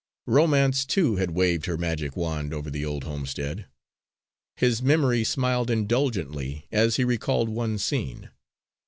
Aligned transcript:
Romance, 0.25 0.83
too, 0.83 1.17
had 1.17 1.29
waved 1.29 1.67
her 1.67 1.77
magic 1.77 2.17
wand 2.17 2.55
over 2.55 2.71
the 2.71 2.83
old 2.83 3.03
homestead. 3.03 3.67
His 4.55 4.81
memory 4.81 5.23
smiled 5.23 5.69
indulgently 5.69 6.65
as 6.71 6.95
he 6.95 7.03
recalled 7.03 7.49
one 7.49 7.77
scene. 7.77 8.31